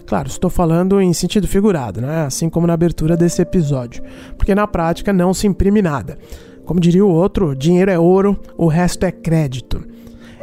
Claro, 0.04 0.26
estou 0.26 0.50
falando 0.50 1.00
em 1.00 1.12
sentido 1.12 1.46
figurado, 1.46 2.00
né? 2.00 2.22
assim 2.22 2.50
como 2.50 2.66
na 2.66 2.72
abertura 2.72 3.16
desse 3.16 3.40
episódio, 3.40 4.02
porque 4.36 4.56
na 4.56 4.66
prática 4.66 5.12
não 5.12 5.32
se 5.32 5.46
imprime 5.46 5.80
nada. 5.80 6.18
Como 6.64 6.80
diria 6.80 7.06
o 7.06 7.08
outro, 7.08 7.54
dinheiro 7.54 7.92
é 7.92 7.98
ouro, 7.98 8.40
o 8.58 8.66
resto 8.66 9.06
é 9.06 9.12
crédito. 9.12 9.80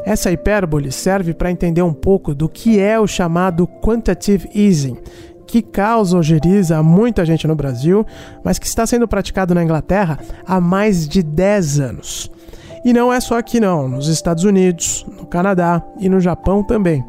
Essa 0.06 0.32
hipérbole 0.32 0.90
serve 0.90 1.34
para 1.34 1.52
entender 1.52 1.82
um 1.82 1.94
pouco 1.94 2.34
do 2.34 2.48
que 2.48 2.80
é 2.80 2.98
o 2.98 3.06
chamado 3.06 3.68
quantitative 3.68 4.50
easing, 4.56 4.96
que 5.48 5.62
causa 5.62 6.18
ojeriza 6.18 6.78
a 6.78 6.84
muita 6.84 7.26
gente 7.26 7.48
no 7.48 7.56
Brasil, 7.56 8.06
mas 8.44 8.60
que 8.60 8.68
está 8.68 8.86
sendo 8.86 9.08
praticado 9.08 9.56
na 9.56 9.64
Inglaterra 9.64 10.20
há 10.46 10.60
mais 10.60 11.08
de 11.08 11.24
10 11.24 11.80
anos. 11.80 12.32
E 12.86 12.94
não 12.94 13.12
é 13.12 13.20
só 13.20 13.38
aqui 13.38 13.60
não, 13.60 13.88
nos 13.88 14.08
Estados 14.08 14.44
Unidos, 14.44 15.06
no 15.18 15.26
Canadá 15.26 15.82
e 16.00 16.08
no 16.08 16.20
Japão 16.20 16.64
também. 16.64 17.04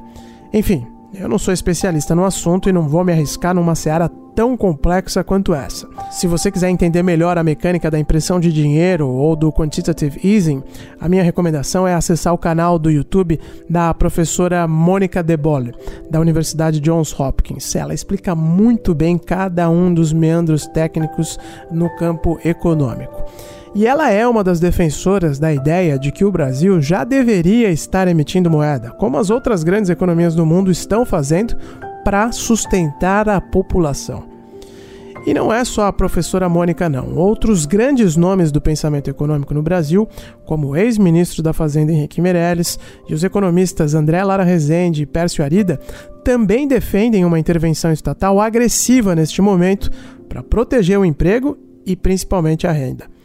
Enfim, 0.53 0.87
eu 1.15 1.29
não 1.29 1.39
sou 1.39 1.55
especialista 1.55 2.15
no 2.15 2.25
assunto 2.25 2.69
e 2.69 2.73
não 2.73 2.89
vou 2.89 3.03
me 3.03 3.13
arriscar 3.13 3.55
numa 3.55 3.75
seara 3.75 4.11
tão 4.35 4.57
complexa 4.57 5.25
quanto 5.25 5.55
essa. 5.55 5.89
Se 6.11 6.27
você 6.27 6.51
quiser 6.51 6.69
entender 6.69 7.03
melhor 7.03 7.39
a 7.39 7.43
mecânica 7.43 7.91
da 7.91 7.99
impressão 7.99 8.39
de 8.39 8.53
dinheiro 8.53 9.09
ou 9.09 9.35
do 9.35 9.51
quantitative 9.51 10.21
easing, 10.23 10.63
a 11.01 11.09
minha 11.09 11.23
recomendação 11.23 11.89
é 11.89 11.95
acessar 11.95 12.33
o 12.33 12.39
canal 12.39 12.79
do 12.79 12.91
YouTube 12.91 13.41
da 13.69 13.93
professora 13.95 14.69
Mônica 14.69 15.23
Debole, 15.23 15.75
da 16.11 16.21
Universidade 16.21 16.79
Johns 16.79 17.19
Hopkins. 17.19 17.75
Ela 17.75 17.95
explica 17.95 18.35
muito 18.35 18.95
bem 18.95 19.19
cada 19.19 19.69
um 19.71 19.93
dos 19.93 20.13
meandros 20.13 20.67
técnicos 20.67 21.39
no 21.71 21.89
campo 21.97 22.39
econômico. 22.45 23.25
E 23.75 23.87
ela 23.87 24.11
é 24.11 24.27
uma 24.27 24.43
das 24.43 24.61
defensoras 24.61 25.39
da 25.39 25.53
ideia 25.53 25.99
de 25.99 26.11
que 26.11 26.25
o 26.25 26.33
Brasil 26.33 26.81
já 26.81 27.05
deveria 27.05 27.71
estar 27.71 28.09
emitindo 28.09 28.51
moeda, 28.51 28.91
como 28.91 29.19
as 29.19 29.31
outras 29.31 29.63
grandes 29.63 29.91
economias 29.91 30.35
do 30.35 30.47
mundo 30.47 30.71
estão 30.71 31.05
fazendo 31.05 31.57
para 32.05 32.33
sustentar 32.33 33.29
a 33.29 33.41
população. 33.41 34.39
E 35.27 35.35
não 35.35 35.53
é 35.53 35.63
só 35.65 35.87
a 35.87 35.93
professora 35.93 36.49
Mônica, 36.49 36.89
não. 36.89 37.15
Outros 37.15 37.67
grandes 37.67 38.17
nomes 38.17 38.51
do 38.51 38.63
pensamento 38.63 39.11
econômico 39.11 39.53
no 39.53 39.63
Brasil, 39.63 40.09
como 40.47 40.69
o 40.69 40.77
ex-ministro 40.77 41.43
da 41.43 41.53
Fazenda 41.53 41.93
Henrique 41.93 42.23
Meirelles 42.23 42.79
e 43.07 43.13
os 43.13 43.23
economistas 43.23 43.95
André 43.95 44.25
Lara 44.25 44.45
Rezende 44.45 45.03
e 45.03 45.07
Pércio 45.07 45.45
Arida, 45.45 45.79
também 46.25 46.67
defendem 46.67 47.27
uma 47.27 47.39
intervenção 47.39 47.93
estatal 47.93 48.41
agressiva 48.41 49.15
neste 49.15 49.43
momento 49.43 49.91
para 50.29 50.43
proteger 50.43 50.99
o 50.99 51.05
emprego 51.05 51.59
e 51.85 51.95
principalmente 51.95 52.67
a 52.67 52.73
renda. 52.73 53.18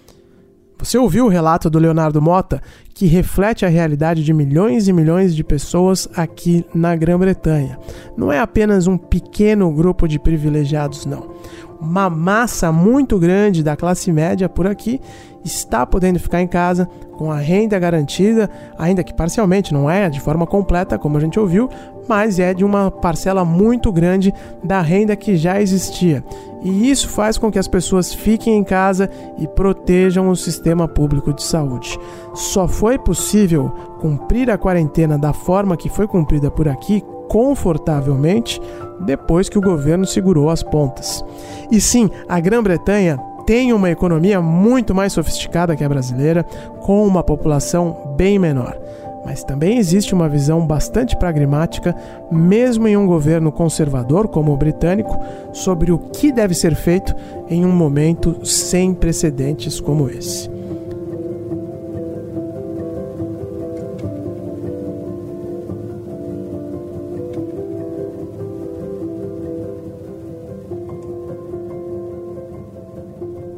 Você 0.80 0.98
ouviu 0.98 1.26
o 1.26 1.30
relato 1.30 1.70
do 1.70 1.80
Leonardo 1.80 2.22
Mota, 2.22 2.62
que 2.94 3.06
reflete 3.06 3.66
a 3.66 3.70
realidade 3.70 4.24
de 4.24 4.34
milhões 4.34 4.88
e 4.88 4.94
milhões 4.94 5.36
de 5.36 5.44
pessoas 5.44 6.08
aqui 6.16 6.66
na 6.74 6.96
Grã-Bretanha. 6.96 7.80
Não 8.18 8.32
é 8.32 8.40
apenas 8.40 8.86
um 8.88 8.98
pequeno 8.98 9.72
grupo 9.72 10.08
de 10.08 10.20
privilegiados, 10.20 11.06
não. 11.06 11.32
Uma 11.80 12.10
massa 12.10 12.72
muito 12.72 13.18
grande 13.20 13.64
da 13.64 13.76
classe 13.76 14.12
média 14.12 14.48
por 14.48 14.68
aqui 14.68 15.02
está 15.44 15.86
podendo 15.86 16.20
ficar 16.20 16.42
em 16.42 16.48
casa 16.48 16.88
com 17.18 17.32
a 17.32 17.38
renda 17.38 17.78
garantida, 17.78 18.50
ainda 18.78 19.04
que 19.04 19.14
parcialmente, 19.14 19.74
não 19.74 19.90
é 19.90 20.10
de 20.10 20.20
forma 20.20 20.48
completa, 20.48 20.98
como 20.98 21.18
a 21.18 21.20
gente 21.20 21.40
ouviu, 21.40 21.70
mas 22.08 22.40
é 22.40 22.54
de 22.54 22.66
uma 22.66 22.90
parcela 22.90 23.46
muito 23.46 23.92
grande 23.92 24.34
da 24.64 24.82
renda 24.82 25.16
que 25.16 25.36
já 25.36 25.62
existia. 25.62 26.24
E 26.64 26.90
isso 26.90 27.10
faz 27.10 27.38
com 27.38 27.52
que 27.52 27.60
as 27.60 27.68
pessoas 27.68 28.14
fiquem 28.14 28.58
em 28.58 28.64
casa 28.64 29.10
e 29.38 29.48
protejam 29.48 30.30
o 30.30 30.36
sistema 30.36 30.88
público 30.88 31.34
de 31.34 31.44
saúde. 31.44 32.00
Só 32.34 32.68
foi 32.68 32.98
possível 32.98 33.70
cumprir 34.00 34.50
a 34.50 34.58
quarentena 34.58 35.18
da 35.18 35.34
forma 35.34 35.78
que 35.78 35.90
foi 35.90 36.08
cumprida 36.08 36.50
por 36.50 36.68
aqui, 36.68 37.04
confortavelmente, 37.30 38.62
depois 39.02 39.50
que 39.50 39.58
o 39.58 39.62
governo 39.62 40.06
segurou 40.06 40.50
as 40.50 40.64
pontas. 40.64 41.24
E 41.72 41.82
sim, 41.82 42.10
a 42.28 42.40
Grã-Bretanha 42.40 43.18
tem 43.46 43.74
uma 43.74 43.90
economia 43.90 44.42
muito 44.42 44.94
mais 44.94 45.14
sofisticada 45.14 45.76
que 45.76 45.84
a 45.84 45.90
brasileira, 45.90 46.44
com 46.82 47.06
uma 47.06 47.24
população 47.24 48.14
bem 48.18 48.38
menor. 48.38 48.78
Mas 49.26 49.44
também 49.44 49.78
existe 49.78 50.14
uma 50.14 50.28
visão 50.28 50.66
bastante 50.66 51.16
pragmática, 51.16 51.96
mesmo 52.30 52.88
em 52.88 52.98
um 52.98 53.08
governo 53.08 53.52
conservador 53.52 54.28
como 54.28 54.54
o 54.54 54.58
britânico, 54.58 55.18
sobre 55.54 55.92
o 55.92 55.98
que 55.98 56.32
deve 56.32 56.54
ser 56.54 56.76
feito 56.76 57.16
em 57.50 57.66
um 57.66 57.72
momento 57.72 58.46
sem 58.46 58.94
precedentes 58.94 59.80
como 59.80 60.10
esse. 60.10 60.53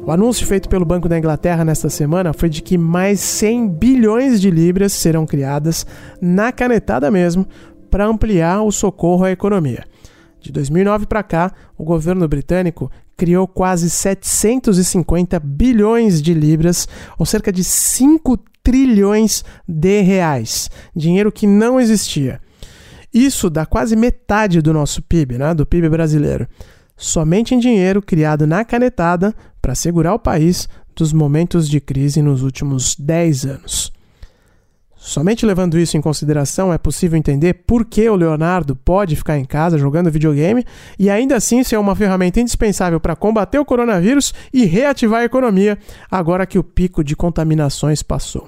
O 0.06 0.12
anúncio 0.12 0.46
feito 0.46 0.68
pelo 0.68 0.84
Banco 0.84 1.08
da 1.08 1.18
Inglaterra 1.18 1.64
nesta 1.64 1.90
semana 1.90 2.32
foi 2.32 2.48
de 2.48 2.62
que 2.62 2.78
mais 2.78 3.18
100 3.18 3.70
bilhões 3.70 4.40
de 4.40 4.52
libras 4.52 4.92
serão 4.92 5.26
criadas 5.26 5.84
na 6.20 6.52
canetada 6.52 7.10
mesmo 7.10 7.44
para 7.90 8.06
ampliar 8.06 8.62
o 8.62 8.70
socorro 8.70 9.24
à 9.24 9.32
economia. 9.32 9.84
De 10.40 10.52
2009 10.52 11.06
para 11.06 11.24
cá, 11.24 11.52
o 11.76 11.82
governo 11.82 12.28
britânico 12.28 12.88
criou 13.16 13.48
quase 13.48 13.90
750 13.90 15.40
bilhões 15.40 16.22
de 16.22 16.32
libras, 16.32 16.86
ou 17.18 17.26
cerca 17.26 17.50
de 17.50 17.64
5 17.64 18.38
trilhões 18.62 19.44
de 19.66 20.02
reais, 20.02 20.70
dinheiro 20.94 21.32
que 21.32 21.48
não 21.48 21.80
existia. 21.80 22.40
Isso 23.12 23.50
dá 23.50 23.66
quase 23.66 23.96
metade 23.96 24.62
do 24.62 24.72
nosso 24.72 25.02
PIB, 25.02 25.36
né, 25.36 25.52
do 25.52 25.66
PIB 25.66 25.88
brasileiro 25.88 26.46
somente 26.96 27.54
em 27.54 27.58
dinheiro 27.58 28.00
criado 28.00 28.46
na 28.46 28.64
canetada 28.64 29.34
para 29.66 29.74
segurar 29.74 30.14
o 30.14 30.18
país 30.20 30.68
dos 30.94 31.12
momentos 31.12 31.68
de 31.68 31.80
crise 31.80 32.22
nos 32.22 32.40
últimos 32.40 32.94
10 32.94 33.46
anos. 33.46 33.92
Somente 34.94 35.44
levando 35.44 35.76
isso 35.76 35.96
em 35.96 36.00
consideração 36.00 36.72
é 36.72 36.78
possível 36.78 37.18
entender 37.18 37.64
por 37.66 37.84
que 37.84 38.08
o 38.08 38.14
Leonardo 38.14 38.76
pode 38.76 39.16
ficar 39.16 39.36
em 39.36 39.44
casa 39.44 39.76
jogando 39.76 40.08
videogame 40.08 40.64
e 40.96 41.10
ainda 41.10 41.34
assim 41.34 41.64
ser 41.64 41.78
uma 41.78 41.96
ferramenta 41.96 42.40
indispensável 42.40 43.00
para 43.00 43.16
combater 43.16 43.58
o 43.58 43.64
coronavírus 43.64 44.32
e 44.52 44.64
reativar 44.64 45.22
a 45.22 45.24
economia 45.24 45.76
agora 46.08 46.46
que 46.46 46.60
o 46.60 46.62
pico 46.62 47.02
de 47.02 47.16
contaminações 47.16 48.04
passou. 48.04 48.46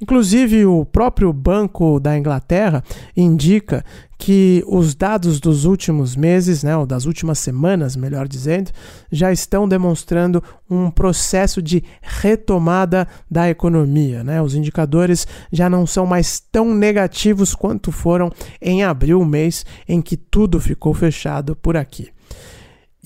Inclusive, 0.00 0.66
o 0.66 0.84
próprio 0.84 1.32
Banco 1.32 1.98
da 2.00 2.16
Inglaterra 2.16 2.82
indica 3.16 3.84
que 4.18 4.64
os 4.66 4.94
dados 4.94 5.38
dos 5.38 5.64
últimos 5.64 6.16
meses, 6.16 6.62
né, 6.62 6.76
ou 6.76 6.86
das 6.86 7.04
últimas 7.04 7.38
semanas, 7.38 7.94
melhor 7.94 8.26
dizendo, 8.26 8.70
já 9.10 9.30
estão 9.32 9.68
demonstrando 9.68 10.42
um 10.68 10.90
processo 10.90 11.60
de 11.60 11.82
retomada 12.00 13.06
da 13.30 13.50
economia. 13.50 14.24
Né? 14.24 14.40
Os 14.40 14.54
indicadores 14.54 15.26
já 15.52 15.68
não 15.68 15.86
são 15.86 16.06
mais 16.06 16.40
tão 16.40 16.74
negativos 16.74 17.54
quanto 17.54 17.92
foram 17.92 18.30
em 18.62 18.82
abril, 18.82 19.24
mês 19.24 19.66
em 19.86 20.00
que 20.00 20.16
tudo 20.16 20.60
ficou 20.60 20.94
fechado 20.94 21.54
por 21.56 21.76
aqui. 21.76 22.08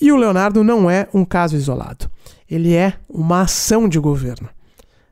E 0.01 0.13
o 0.13 0.17
Leonardo 0.17 0.63
não 0.63 0.89
é 0.89 1.09
um 1.13 1.25
caso 1.25 1.57
isolado. 1.57 2.09
Ele 2.49 2.75
é 2.75 2.95
uma 3.09 3.43
ação 3.43 3.89
de 3.89 3.99
governo. 3.99 4.49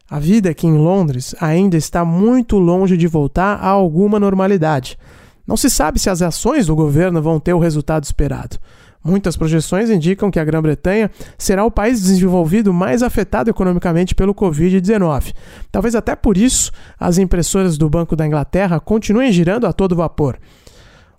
A 0.08 0.20
vida 0.20 0.50
aqui 0.50 0.68
em 0.68 0.78
Londres 0.78 1.34
ainda 1.40 1.76
está 1.76 2.04
muito 2.04 2.58
longe 2.58 2.96
de 2.96 3.08
voltar 3.08 3.56
a 3.56 3.66
alguma 3.66 4.20
normalidade. 4.20 4.96
Não 5.44 5.56
se 5.56 5.68
sabe 5.68 5.98
se 5.98 6.08
as 6.08 6.22
ações 6.22 6.66
do 6.66 6.76
governo 6.76 7.20
vão 7.20 7.40
ter 7.40 7.52
o 7.54 7.58
resultado 7.58 8.04
esperado. 8.04 8.56
Muitas 9.02 9.36
projeções 9.36 9.90
indicam 9.90 10.30
que 10.30 10.38
a 10.38 10.44
Grã-Bretanha 10.44 11.10
será 11.36 11.64
o 11.64 11.70
país 11.70 12.02
desenvolvido 12.02 12.72
mais 12.72 13.02
afetado 13.02 13.50
economicamente 13.50 14.14
pelo 14.14 14.34
Covid-19. 14.34 15.32
Talvez 15.70 15.94
até 15.94 16.14
por 16.14 16.36
isso 16.36 16.70
as 16.98 17.18
impressoras 17.18 17.76
do 17.76 17.90
Banco 17.90 18.14
da 18.14 18.26
Inglaterra 18.26 18.80
continuem 18.80 19.32
girando 19.32 19.66
a 19.66 19.72
todo 19.72 19.94
vapor. 19.96 20.38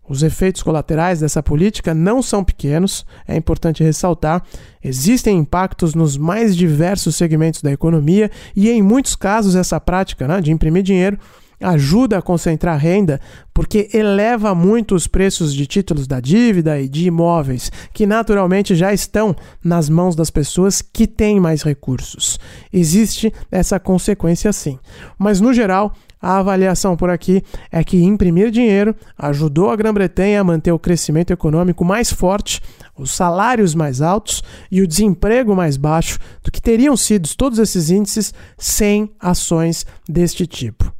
Os 0.07 0.23
efeitos 0.23 0.63
colaterais 0.63 1.19
dessa 1.19 1.43
política 1.43 1.93
não 1.93 2.21
são 2.21 2.43
pequenos, 2.43 3.05
é 3.27 3.35
importante 3.35 3.83
ressaltar. 3.83 4.43
Existem 4.83 5.37
impactos 5.37 5.93
nos 5.93 6.17
mais 6.17 6.55
diversos 6.55 7.15
segmentos 7.15 7.61
da 7.61 7.71
economia 7.71 8.31
e, 8.55 8.69
em 8.69 8.81
muitos 8.81 9.15
casos, 9.15 9.55
essa 9.55 9.79
prática 9.79 10.27
né, 10.27 10.39
de 10.39 10.51
imprimir 10.51 10.83
dinheiro 10.83 11.17
ajuda 11.61 12.17
a 12.17 12.21
concentrar 12.21 12.77
renda 12.77 13.19
porque 13.53 13.89
eleva 13.93 14.53
muito 14.53 14.93
os 14.93 15.07
preços 15.07 15.53
de 15.53 15.65
títulos 15.65 16.05
da 16.05 16.19
dívida 16.19 16.79
e 16.79 16.87
de 16.87 17.07
imóveis, 17.07 17.71
que 17.91 18.05
naturalmente 18.05 18.75
já 18.75 18.93
estão 18.93 19.35
nas 19.63 19.89
mãos 19.89 20.15
das 20.15 20.29
pessoas 20.29 20.81
que 20.81 21.07
têm 21.07 21.39
mais 21.39 21.63
recursos. 21.63 22.39
Existe 22.71 23.33
essa 23.51 23.79
consequência 23.79 24.53
sim. 24.53 24.77
Mas, 25.17 25.41
no 25.41 25.53
geral, 25.53 25.93
a 26.21 26.37
avaliação 26.37 26.97
por 26.97 27.09
aqui 27.09 27.43
é 27.71 27.83
que 27.83 28.03
imprimir 28.03 28.49
dinheiro 28.51 28.95
ajudou 29.17 29.69
a 29.69 29.75
Grã-Bretanha 29.75 30.41
a 30.41 30.43
manter 30.43 30.71
o 30.71 30.79
crescimento 30.79 31.31
econômico 31.31 31.85
mais 31.85 32.11
forte, 32.11 32.61
os 32.97 33.11
salários 33.11 33.75
mais 33.75 34.01
altos 34.01 34.43
e 34.71 34.81
o 34.81 34.87
desemprego 34.87 35.55
mais 35.55 35.77
baixo 35.77 36.17
do 36.43 36.51
que 36.51 36.61
teriam 36.61 36.97
sido 36.97 37.29
todos 37.35 37.59
esses 37.59 37.89
índices 37.89 38.33
sem 38.57 39.11
ações 39.19 39.85
deste 40.07 40.47
tipo. 40.47 40.96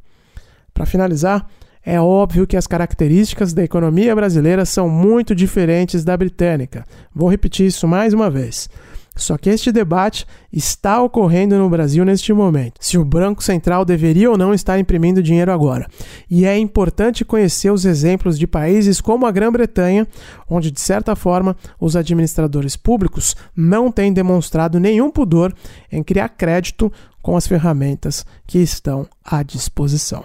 Para 0.78 0.86
finalizar, 0.86 1.44
é 1.84 2.00
óbvio 2.00 2.46
que 2.46 2.56
as 2.56 2.64
características 2.64 3.52
da 3.52 3.64
economia 3.64 4.14
brasileira 4.14 4.64
são 4.64 4.88
muito 4.88 5.34
diferentes 5.34 6.04
da 6.04 6.16
britânica. 6.16 6.84
Vou 7.12 7.28
repetir 7.28 7.66
isso 7.66 7.88
mais 7.88 8.14
uma 8.14 8.30
vez. 8.30 8.70
Só 9.16 9.36
que 9.36 9.50
este 9.50 9.72
debate 9.72 10.24
está 10.52 11.02
ocorrendo 11.02 11.58
no 11.58 11.68
Brasil 11.68 12.04
neste 12.04 12.32
momento. 12.32 12.74
Se 12.78 12.96
o 12.96 13.04
Banco 13.04 13.42
Central 13.42 13.84
deveria 13.84 14.30
ou 14.30 14.38
não 14.38 14.54
estar 14.54 14.78
imprimindo 14.78 15.20
dinheiro 15.20 15.50
agora. 15.50 15.88
E 16.30 16.46
é 16.46 16.56
importante 16.56 17.24
conhecer 17.24 17.72
os 17.72 17.84
exemplos 17.84 18.38
de 18.38 18.46
países 18.46 19.00
como 19.00 19.26
a 19.26 19.32
Grã-Bretanha, 19.32 20.06
onde, 20.48 20.70
de 20.70 20.80
certa 20.80 21.16
forma, 21.16 21.56
os 21.80 21.96
administradores 21.96 22.76
públicos 22.76 23.34
não 23.56 23.90
têm 23.90 24.12
demonstrado 24.12 24.78
nenhum 24.78 25.10
pudor 25.10 25.52
em 25.90 26.04
criar 26.04 26.28
crédito 26.28 26.92
com 27.20 27.36
as 27.36 27.48
ferramentas 27.48 28.24
que 28.46 28.58
estão 28.58 29.04
à 29.24 29.42
disposição. 29.42 30.24